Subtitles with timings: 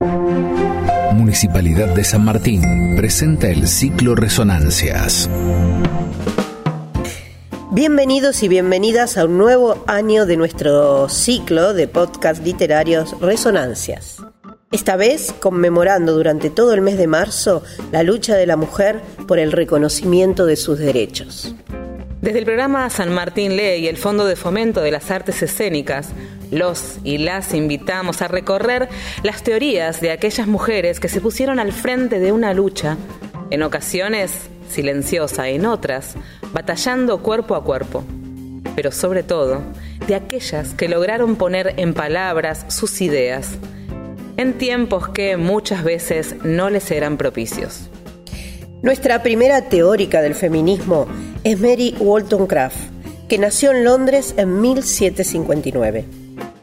[0.00, 5.30] Municipalidad de San Martín presenta el ciclo Resonancias.
[7.70, 14.18] Bienvenidos y bienvenidas a un nuevo año de nuestro ciclo de podcast literarios Resonancias.
[14.70, 19.38] Esta vez conmemorando durante todo el mes de marzo la lucha de la mujer por
[19.38, 21.54] el reconocimiento de sus derechos.
[22.26, 26.08] Desde el programa San Martín Lee y el Fondo de Fomento de las Artes Escénicas,
[26.50, 28.88] los y las invitamos a recorrer
[29.22, 32.96] las teorías de aquellas mujeres que se pusieron al frente de una lucha,
[33.50, 34.32] en ocasiones
[34.68, 36.16] silenciosa, en otras
[36.52, 38.02] batallando cuerpo a cuerpo,
[38.74, 39.62] pero sobre todo
[40.08, 43.50] de aquellas que lograron poner en palabras sus ideas,
[44.36, 47.88] en tiempos que muchas veces no les eran propicios.
[48.82, 51.06] Nuestra primera teórica del feminismo
[51.46, 52.76] es Mary Wollstonecraft,
[53.28, 56.04] que nació en Londres en 1759.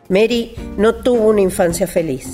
[0.10, 2.28] Mary no tuvo una infancia feliz.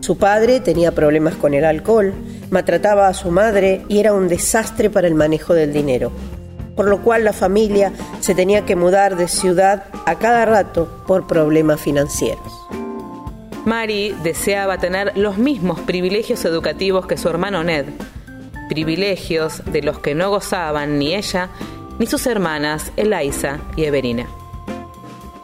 [0.00, 2.12] Su padre tenía problemas con el alcohol,
[2.50, 6.10] maltrataba a su madre y era un desastre para el manejo del dinero,
[6.74, 11.28] por lo cual la familia se tenía que mudar de ciudad a cada rato por
[11.28, 12.52] problemas financieros.
[13.64, 17.86] Mary deseaba tener los mismos privilegios educativos que su hermano Ned,
[18.68, 21.50] privilegios de los que no gozaban ni ella
[21.98, 24.26] ni sus hermanas Eliza y Everina.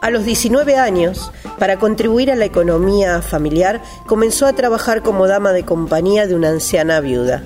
[0.01, 5.53] A los 19 años, para contribuir a la economía familiar, comenzó a trabajar como dama
[5.53, 7.43] de compañía de una anciana viuda.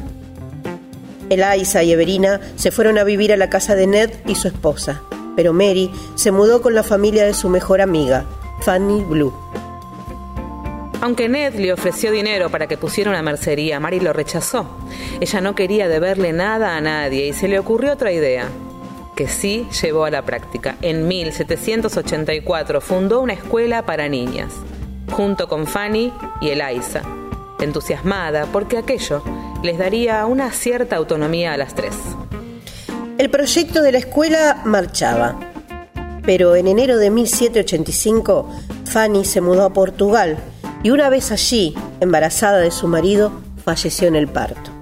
[1.29, 5.01] Eliza y Everina se fueron a vivir a la casa de Ned y su esposa,
[5.35, 8.25] pero Mary se mudó con la familia de su mejor amiga,
[8.61, 9.33] Fanny Blue.
[11.01, 14.65] Aunque Ned le ofreció dinero para que pusiera una mercería, Mary lo rechazó.
[15.19, 18.47] Ella no quería deberle nada a nadie y se le ocurrió otra idea
[19.15, 20.75] que sí llevó a la práctica.
[20.81, 24.53] En 1784 fundó una escuela para niñas,
[25.11, 27.01] junto con Fanny y Eliza,
[27.59, 29.23] entusiasmada porque aquello
[29.63, 31.95] les daría una cierta autonomía a las tres.
[33.17, 35.39] El proyecto de la escuela marchaba,
[36.25, 38.49] pero en enero de 1785
[38.85, 40.37] Fanny se mudó a Portugal
[40.83, 43.31] y una vez allí, embarazada de su marido,
[43.63, 44.74] falleció en el parto.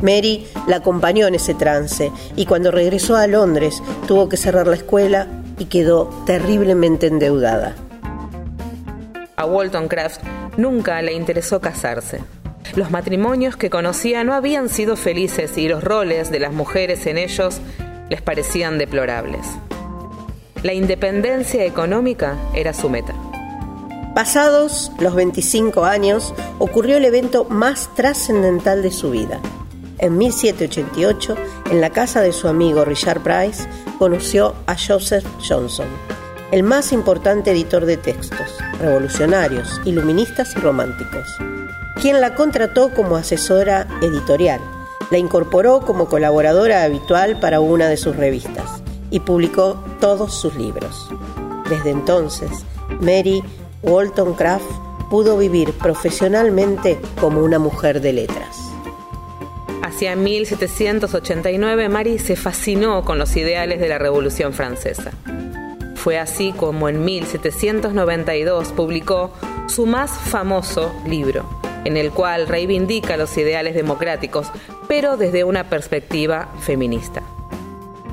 [0.00, 4.76] Mary la acompañó en ese trance y cuando regresó a Londres tuvo que cerrar la
[4.76, 5.26] escuela
[5.58, 7.74] y quedó terriblemente endeudada.
[9.36, 10.20] A Walton Craft
[10.56, 12.20] nunca le interesó casarse.
[12.74, 17.18] Los matrimonios que conocía no habían sido felices y los roles de las mujeres en
[17.18, 17.60] ellos
[18.08, 19.46] les parecían deplorables.
[20.62, 23.14] La independencia económica era su meta.
[24.14, 29.40] Pasados los 25 años, ocurrió el evento más trascendental de su vida.
[29.98, 31.34] En 1788,
[31.72, 35.88] en la casa de su amigo Richard Price, conoció a Joseph Johnson,
[36.52, 41.26] el más importante editor de textos, revolucionarios, iluministas y románticos,
[42.00, 44.60] quien la contrató como asesora editorial,
[45.10, 51.08] la incorporó como colaboradora habitual para una de sus revistas y publicó todos sus libros.
[51.68, 52.50] Desde entonces,
[53.00, 53.42] Mary
[53.82, 54.70] Wollstonecraft
[55.10, 58.47] pudo vivir profesionalmente como una mujer de letras.
[59.98, 65.10] Hacia 1789 Mary se fascinó con los ideales de la Revolución Francesa.
[65.96, 69.32] Fue así como en 1792 publicó
[69.66, 71.50] su más famoso libro,
[71.84, 74.52] en el cual reivindica los ideales democráticos,
[74.86, 77.24] pero desde una perspectiva feminista.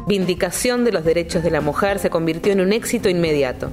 [0.07, 3.69] Vindicación de los derechos de la mujer se convirtió en un éxito inmediato.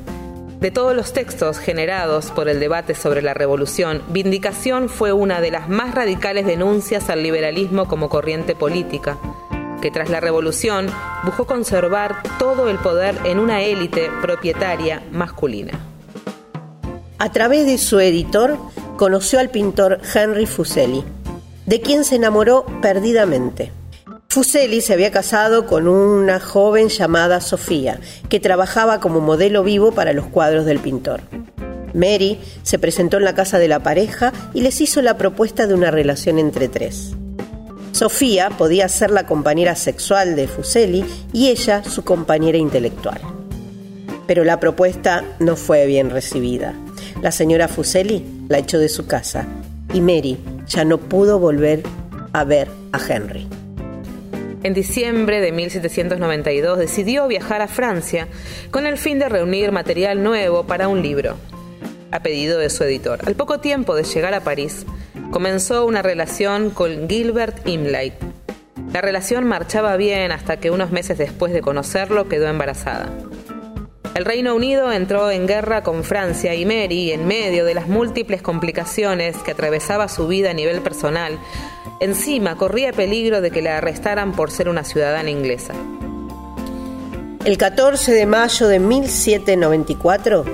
[0.62, 5.50] De todos los textos generados por el debate sobre la revolución, Vindicación fue una de
[5.50, 9.18] las más radicales denuncias al liberalismo como corriente política,
[9.80, 10.86] que tras la revolución
[11.24, 15.72] buscó conservar todo el poder en una élite propietaria masculina.
[17.18, 18.56] A través de su editor
[18.96, 21.02] conoció al pintor Henry Fuseli,
[21.66, 23.72] de quien se enamoró perdidamente.
[24.32, 28.00] Fuseli se había casado con una joven llamada Sofía,
[28.30, 31.20] que trabajaba como modelo vivo para los cuadros del pintor.
[31.92, 35.74] Mary se presentó en la casa de la pareja y les hizo la propuesta de
[35.74, 37.12] una relación entre tres.
[37.92, 41.04] Sofía podía ser la compañera sexual de Fuseli
[41.34, 43.20] y ella su compañera intelectual.
[44.26, 46.72] Pero la propuesta no fue bien recibida.
[47.20, 49.46] La señora Fuseli la echó de su casa
[49.92, 51.82] y Mary ya no pudo volver
[52.32, 53.46] a ver a Henry.
[54.64, 58.28] En diciembre de 1792 decidió viajar a Francia
[58.70, 61.36] con el fin de reunir material nuevo para un libro,
[62.12, 63.18] a pedido de su editor.
[63.26, 64.86] Al poco tiempo de llegar a París,
[65.32, 68.12] comenzó una relación con Gilbert Imlay.
[68.92, 73.10] La relación marchaba bien hasta que unos meses después de conocerlo quedó embarazada.
[74.14, 78.42] El Reino Unido entró en guerra con Francia y Mary, en medio de las múltiples
[78.42, 81.38] complicaciones que atravesaba su vida a nivel personal,
[81.98, 85.72] encima corría peligro de que la arrestaran por ser una ciudadana inglesa.
[87.46, 90.44] El 14 de mayo de 1794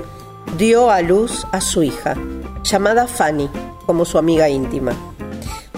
[0.57, 2.15] dio a luz a su hija,
[2.63, 3.51] llamada Fanny,
[3.87, 4.93] como su amiga íntima.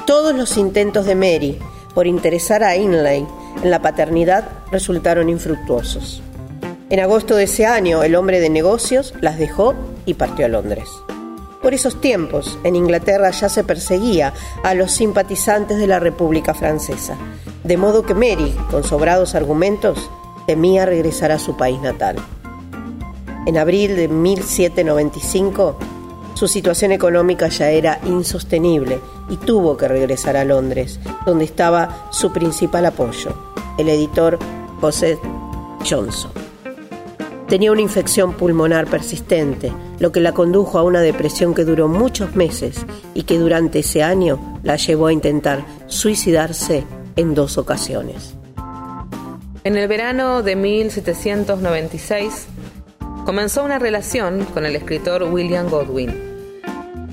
[0.06, 1.58] Todos los intentos de Mary
[1.94, 3.26] por interesar a Inlay
[3.62, 6.22] en la paternidad resultaron infructuosos.
[6.90, 9.74] En agosto de ese año, el hombre de negocios las dejó
[10.06, 10.88] y partió a Londres.
[11.62, 14.34] Por esos tiempos, en Inglaterra ya se perseguía
[14.64, 17.16] a los simpatizantes de la República Francesa,
[17.62, 20.10] de modo que Mary, con sobrados argumentos,
[20.48, 22.16] temía regresar a su país natal.
[23.46, 25.78] En abril de 1795,
[26.34, 28.98] su situación económica ya era insostenible
[29.28, 33.32] y tuvo que regresar a Londres, donde estaba su principal apoyo,
[33.78, 34.40] el editor
[34.80, 35.20] José
[35.88, 36.49] Johnson.
[37.50, 42.36] Tenía una infección pulmonar persistente, lo que la condujo a una depresión que duró muchos
[42.36, 46.84] meses y que durante ese año la llevó a intentar suicidarse
[47.16, 48.36] en dos ocasiones.
[49.64, 52.46] En el verano de 1796
[53.26, 56.14] comenzó una relación con el escritor William Godwin,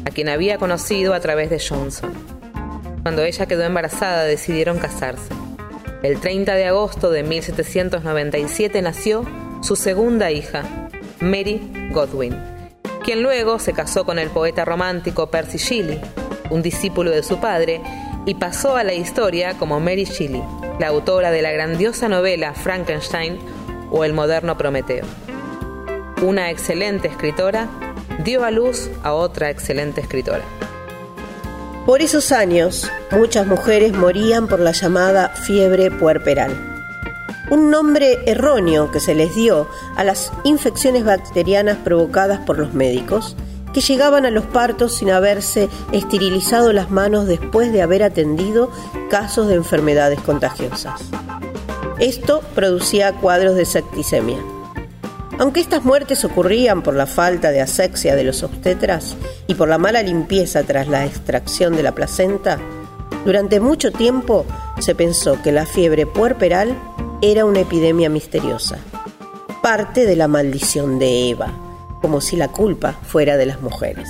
[0.05, 2.11] a quien había conocido a través de Johnson.
[3.01, 5.33] Cuando ella quedó embarazada decidieron casarse.
[6.03, 9.25] El 30 de agosto de 1797 nació
[9.61, 10.63] su segunda hija,
[11.19, 12.35] Mary Godwin,
[13.03, 15.99] quien luego se casó con el poeta romántico Percy Shelley,
[16.49, 17.81] un discípulo de su padre,
[18.25, 20.43] y pasó a la historia como Mary Shelley,
[20.79, 23.37] la autora de la grandiosa novela Frankenstein
[23.91, 25.05] o El moderno Prometeo.
[26.21, 27.67] Una excelente escritora
[28.23, 30.43] dio a luz a otra excelente escritora.
[31.85, 36.76] Por esos años, muchas mujeres morían por la llamada fiebre puerperal
[37.49, 43.35] un nombre erróneo que se les dio a las infecciones bacterianas provocadas por los médicos,
[43.73, 48.71] que llegaban a los partos sin haberse esterilizado las manos después de haber atendido
[49.09, 51.01] casos de enfermedades contagiosas.
[51.99, 54.39] Esto producía cuadros de septicemia.
[55.39, 59.15] Aunque estas muertes ocurrían por la falta de asexia de los obstetras
[59.45, 62.57] y por la mala limpieza tras la extracción de la placenta,
[63.23, 64.45] durante mucho tiempo
[64.79, 66.75] se pensó que la fiebre puerperal
[67.21, 68.77] era una epidemia misteriosa,
[69.63, 71.51] parte de la maldición de Eva,
[72.01, 74.07] como si la culpa fuera de las mujeres.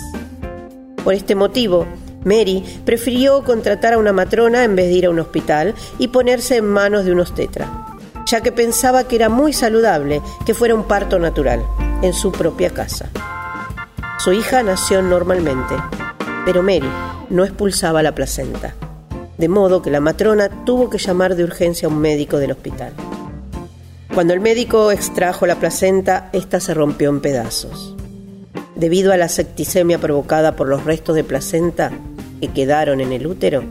[1.03, 1.87] Por este motivo,
[2.25, 6.57] Mary prefirió contratar a una matrona en vez de ir a un hospital y ponerse
[6.57, 7.85] en manos de un obstetra,
[8.25, 11.63] ya que pensaba que era muy saludable que fuera un parto natural,
[12.01, 13.09] en su propia casa.
[14.19, 15.75] Su hija nació normalmente,
[16.45, 16.89] pero Mary
[17.29, 18.75] no expulsaba la placenta
[19.37, 22.93] de modo que la matrona tuvo que llamar de urgencia a un médico del hospital.
[24.13, 27.95] Cuando el médico extrajo la placenta, ésta se rompió en pedazos.
[28.75, 31.91] Debido a la septicemia provocada por los restos de placenta
[32.41, 33.63] que quedaron en el útero,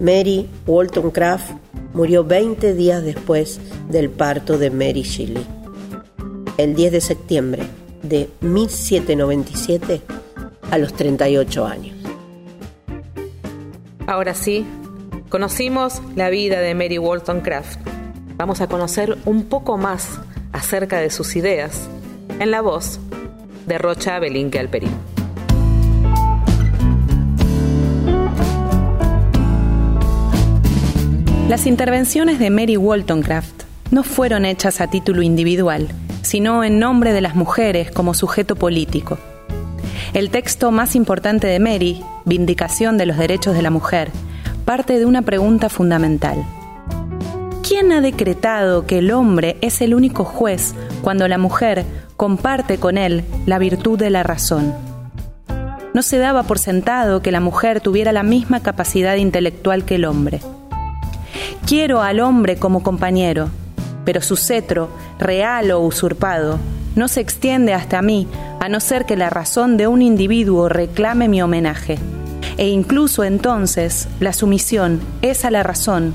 [0.00, 1.52] Mary Wollstonecraft
[1.94, 5.46] murió 20 días después del parto de Mary Shelley.
[6.58, 7.62] El 10 de septiembre
[8.02, 10.02] de 1797
[10.70, 11.96] a los 38 años.
[14.06, 14.64] Ahora sí,
[15.28, 17.80] Conocimos la vida de Mary Wollstonecraft.
[18.36, 20.20] Vamos a conocer un poco más
[20.52, 21.88] acerca de sus ideas
[22.38, 23.00] en la voz
[23.66, 24.92] de Rocha Belinque Alperín.
[31.48, 35.88] Las intervenciones de Mary Wollstonecraft no fueron hechas a título individual,
[36.22, 39.18] sino en nombre de las mujeres como sujeto político.
[40.14, 44.12] El texto más importante de Mary, Vindicación de los Derechos de la Mujer,
[44.66, 46.44] parte de una pregunta fundamental.
[47.66, 51.84] ¿Quién ha decretado que el hombre es el único juez cuando la mujer
[52.16, 54.74] comparte con él la virtud de la razón?
[55.94, 60.04] No se daba por sentado que la mujer tuviera la misma capacidad intelectual que el
[60.04, 60.40] hombre.
[61.64, 63.48] Quiero al hombre como compañero,
[64.04, 66.58] pero su cetro, real o usurpado,
[66.96, 68.26] no se extiende hasta mí
[68.58, 71.98] a no ser que la razón de un individuo reclame mi homenaje
[72.58, 76.14] e incluso entonces la sumisión es a la razón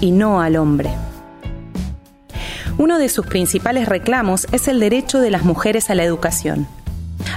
[0.00, 0.90] y no al hombre.
[2.78, 6.66] Uno de sus principales reclamos es el derecho de las mujeres a la educación.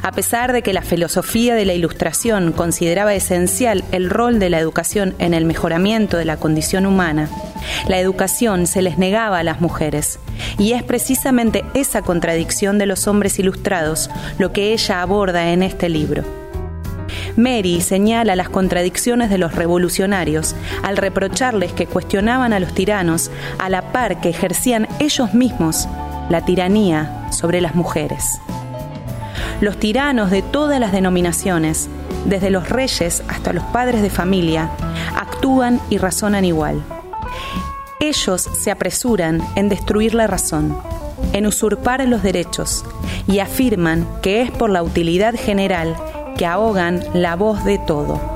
[0.01, 4.59] A pesar de que la filosofía de la Ilustración consideraba esencial el rol de la
[4.59, 7.29] educación en el mejoramiento de la condición humana,
[7.87, 10.19] la educación se les negaba a las mujeres,
[10.57, 15.89] y es precisamente esa contradicción de los hombres ilustrados lo que ella aborda en este
[15.89, 16.44] libro.
[17.35, 23.69] Mary señala las contradicciones de los revolucionarios al reprocharles que cuestionaban a los tiranos a
[23.69, 25.87] la par que ejercían ellos mismos
[26.29, 28.39] la tiranía sobre las mujeres.
[29.61, 31.89] Los tiranos de todas las denominaciones,
[32.25, 34.69] desde los reyes hasta los padres de familia,
[35.15, 36.83] actúan y razonan igual.
[37.99, 40.77] Ellos se apresuran en destruir la razón,
[41.33, 42.85] en usurpar los derechos
[43.27, 45.95] y afirman que es por la utilidad general
[46.37, 48.35] que ahogan la voz de todo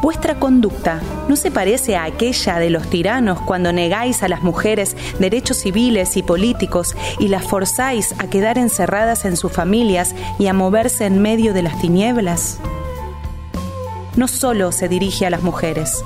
[0.00, 4.96] Vuestra conducta no se parece a aquella de los tiranos cuando negáis a las mujeres
[5.18, 10.52] derechos civiles y políticos y las forzáis a quedar encerradas en sus familias y a
[10.52, 12.60] moverse en medio de las tinieblas.
[14.16, 16.04] No solo se dirige a las mujeres,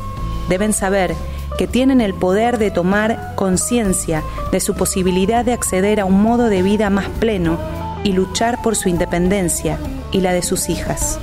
[0.49, 1.15] deben saber
[1.59, 6.49] que tienen el poder de tomar conciencia de su posibilidad de acceder a un modo
[6.49, 7.59] de vida más pleno
[8.05, 9.79] y luchar por su independencia
[10.13, 11.19] y la de sus hijas.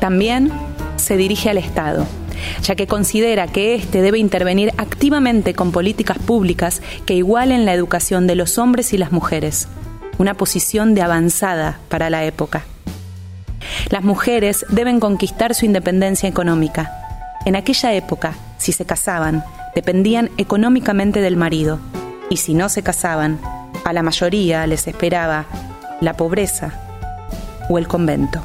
[0.00, 0.52] También
[0.96, 2.06] se dirige al Estado,
[2.62, 8.26] ya que considera que éste debe intervenir activamente con políticas públicas que igualen la educación
[8.26, 9.68] de los hombres y las mujeres,
[10.18, 12.64] una posición de avanzada para la época.
[13.90, 16.92] Las mujeres deben conquistar su independencia económica.
[17.44, 21.78] En aquella época, si se casaban, dependían económicamente del marido,
[22.30, 23.40] y si no se casaban,
[23.84, 25.46] a la mayoría les esperaba
[26.00, 26.87] la pobreza
[27.68, 28.42] o el convento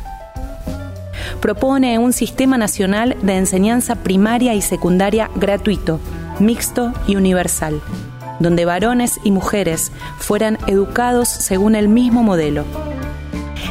[1.43, 5.99] propone un sistema nacional de enseñanza primaria y secundaria gratuito,
[6.39, 7.81] mixto y universal,
[8.39, 12.63] donde varones y mujeres fueran educados según el mismo modelo.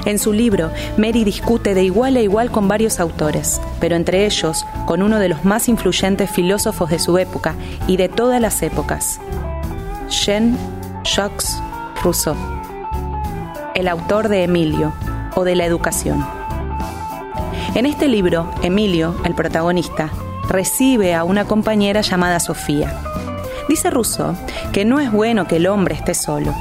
[0.04, 4.66] En su libro, Mary discute de igual a igual con varios autores, pero entre ellos
[4.84, 7.54] con uno de los más influyentes filósofos de su época
[7.86, 9.18] y de todas las épocas,
[10.10, 11.56] Jean-Jacques
[12.04, 12.36] Rousseau,
[13.74, 14.92] el autor de Emilio
[15.34, 16.24] o de la educación.
[17.74, 20.10] En este libro, Emilio, el protagonista,
[20.48, 22.94] recibe a una compañera llamada Sofía.
[23.68, 24.34] Dice Rousseau
[24.72, 26.54] que no es bueno que el hombre esté solo.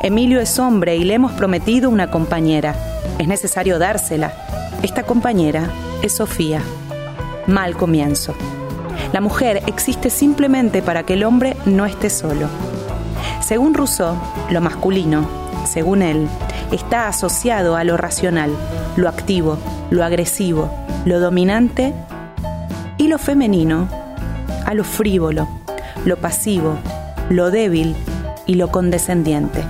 [0.00, 2.74] Emilio es hombre y le hemos prometido una compañera.
[3.18, 4.34] Es necesario dársela.
[4.82, 5.70] Esta compañera
[6.02, 6.60] es Sofía.
[7.46, 8.34] Mal comienzo.
[9.12, 12.48] La mujer existe simplemente para que el hombre no esté solo.
[13.40, 14.16] Según Rousseau,
[14.50, 15.26] lo masculino,
[15.64, 16.28] según él,
[16.74, 18.50] está asociado a lo racional,
[18.96, 19.58] lo activo,
[19.90, 20.70] lo agresivo,
[21.04, 21.94] lo dominante
[22.98, 23.88] y lo femenino
[24.66, 25.48] a lo frívolo,
[26.04, 26.76] lo pasivo,
[27.30, 27.94] lo débil
[28.46, 29.62] y lo condescendiente.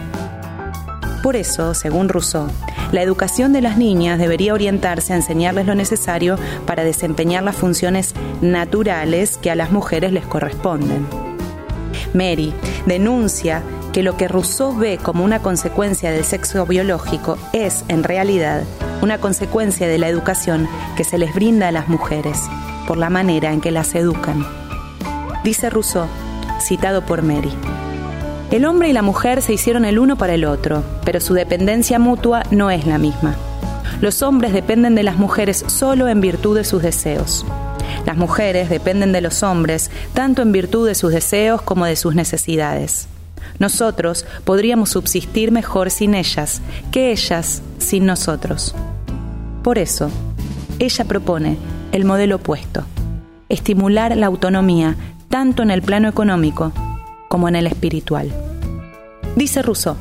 [1.23, 2.49] Por eso, según Rousseau,
[2.93, 8.15] la educación de las niñas debería orientarse a enseñarles lo necesario para desempeñar las funciones
[8.41, 11.07] naturales que a las mujeres les corresponden.
[12.13, 12.53] Mary
[12.87, 13.63] denuncia
[13.95, 18.65] que lo que Rousseau ve como una consecuencia del sexo biológico es, en realidad,
[19.03, 22.41] una consecuencia de la educación que se les brinda a las mujeres,
[22.89, 24.45] por la manera en que las educan.
[25.45, 26.09] Dice Rousseau,
[26.61, 27.53] citado por Mary.
[28.51, 32.01] El hombre y la mujer se hicieron el uno para el otro, pero su dependencia
[32.01, 33.37] mutua no es la misma.
[34.01, 37.47] Los hombres dependen de las mujeres solo en virtud de sus deseos.
[38.07, 42.17] Las mujeres dependen de los hombres tanto en virtud de sus deseos como de sus
[42.17, 43.07] necesidades.
[43.59, 46.61] Nosotros podríamos subsistir mejor sin ellas
[46.91, 48.75] que ellas sin nosotros.
[49.63, 50.11] Por eso,
[50.79, 51.57] ella propone
[51.93, 52.85] el modelo opuesto,
[53.49, 54.97] estimular la autonomía
[55.29, 56.73] tanto en el plano económico
[57.29, 58.33] como en el espiritual.
[59.37, 59.97] Dice Rousseau,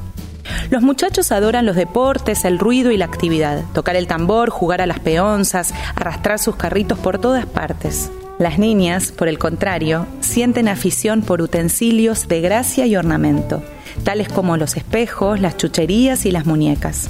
[0.69, 4.87] los muchachos adoran los deportes, el ruido y la actividad, tocar el tambor, jugar a
[4.87, 8.11] las peonzas, arrastrar sus carritos por todas partes.
[8.43, 13.63] Las niñas, por el contrario, sienten afición por utensilios de gracia y ornamento,
[14.03, 17.09] tales como los espejos, las chucherías y las muñecas.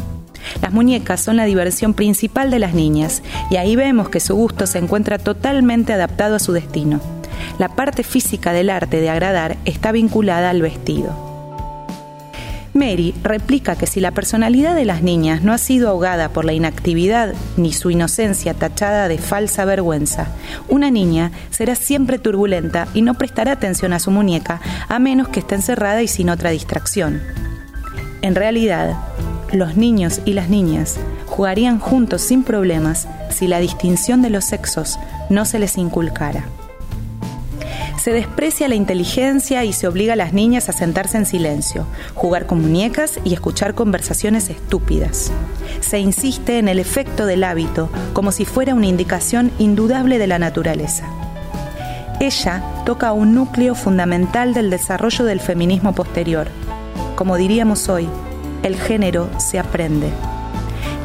[0.62, 4.68] Las muñecas son la diversión principal de las niñas y ahí vemos que su gusto
[4.68, 7.02] se encuentra totalmente adaptado a su destino.
[7.58, 11.33] La parte física del arte de agradar está vinculada al vestido.
[12.74, 16.53] Mary replica que si la personalidad de las niñas no ha sido ahogada por la
[16.53, 20.27] inactividad ni su inocencia tachada de falsa vergüenza,
[20.70, 25.39] una niña será siempre turbulenta y no prestará atención a su muñeca a menos que
[25.39, 27.22] esté encerrada y sin otra distracción.
[28.24, 28.98] En realidad,
[29.51, 34.98] los niños y las niñas jugarían juntos sin problemas si la distinción de los sexos
[35.30, 36.46] no se les inculcara.
[38.04, 42.48] Se desprecia la inteligencia y se obliga a las niñas a sentarse en silencio, jugar
[42.48, 45.32] con muñecas y escuchar conversaciones estúpidas.
[45.80, 50.38] Se insiste en el efecto del hábito como si fuera una indicación indudable de la
[50.38, 51.06] naturaleza.
[52.20, 56.50] Ella toca un núcleo fundamental del desarrollo del feminismo posterior.
[57.16, 58.10] Como diríamos hoy,
[58.64, 60.10] el género se aprende.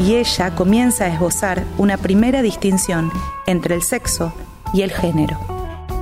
[0.01, 3.13] Y ella comienza a esbozar una primera distinción
[3.47, 4.33] entre el sexo
[4.75, 5.58] y el género.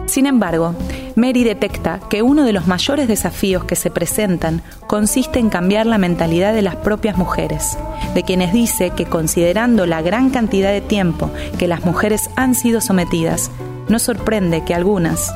[0.06, 0.75] Sin embargo,
[1.16, 5.98] Mary detecta que uno de los mayores desafíos que se presentan consiste en cambiar la
[5.98, 7.76] mentalidad de las propias mujeres,
[8.14, 12.80] de quienes dice que considerando la gran cantidad de tiempo que las mujeres han sido
[12.80, 13.50] sometidas,
[13.88, 15.32] no sorprende que algunas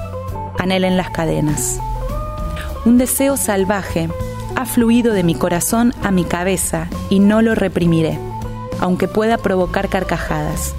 [0.59, 1.81] anhelen las cadenas.
[2.85, 4.09] Un deseo salvaje
[4.57, 8.19] ha fluido de mi corazón a mi cabeza y no lo reprimiré,
[8.79, 10.75] aunque pueda provocar carcajadas.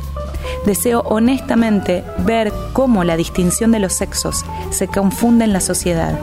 [0.66, 6.20] Deseo honestamente ver cómo la distinción de los sexos se confunde en la sociedad,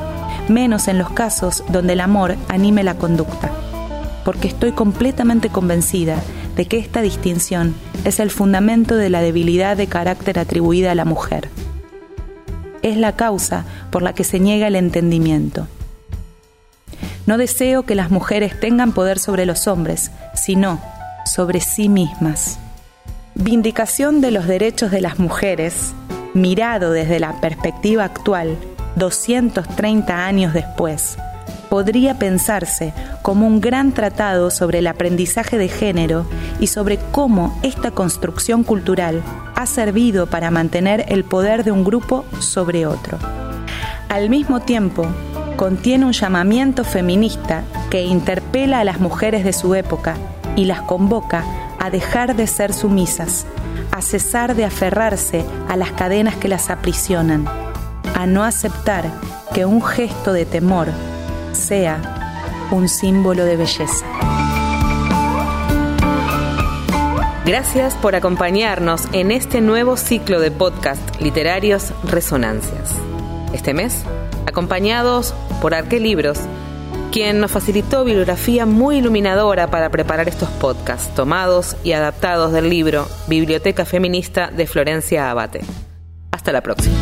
[0.49, 3.51] menos en los casos donde el amor anime la conducta,
[4.25, 6.23] porque estoy completamente convencida
[6.55, 11.05] de que esta distinción es el fundamento de la debilidad de carácter atribuida a la
[11.05, 11.49] mujer.
[12.83, 15.67] Es la causa por la que se niega el entendimiento.
[17.27, 20.81] No deseo que las mujeres tengan poder sobre los hombres, sino
[21.27, 22.59] sobre sí mismas.
[23.41, 25.95] Vindicación de los derechos de las mujeres,
[26.35, 28.59] mirado desde la perspectiva actual,
[28.97, 31.17] 230 años después,
[31.71, 32.93] podría pensarse
[33.23, 36.27] como un gran tratado sobre el aprendizaje de género
[36.59, 39.23] y sobre cómo esta construcción cultural
[39.55, 43.19] ha servido para mantener el poder de un grupo sobre otro.
[44.09, 45.07] Al mismo tiempo,
[45.55, 50.17] contiene un llamamiento feminista que interpela a las mujeres de su época
[50.57, 51.45] y las convoca
[51.79, 53.47] a dejar de ser sumisas,
[53.91, 57.47] a cesar de aferrarse a las cadenas que las aprisionan,
[58.15, 59.11] a no aceptar
[59.55, 60.89] que un gesto de temor
[61.53, 62.19] sea
[62.71, 64.05] un símbolo de belleza.
[67.49, 72.95] Gracias por acompañarnos en este nuevo ciclo de podcast literarios Resonancias.
[73.55, 74.03] Este mes,
[74.47, 75.33] acompañados
[75.63, 76.41] por Arqué Libros,
[77.11, 83.09] quien nos facilitó bibliografía muy iluminadora para preparar estos podcasts, tomados y adaptados del libro
[83.27, 85.61] Biblioteca Feminista de Florencia Abate.
[86.31, 86.95] Hasta la próxima.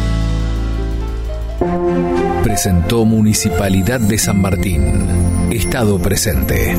[2.43, 5.51] Presentó Municipalidad de San Martín.
[5.51, 6.75] Estado presente.